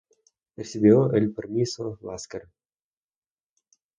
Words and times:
Recibió 0.57 1.13
el 1.13 1.31
Premio 1.31 1.63
Lasker. 2.01 2.49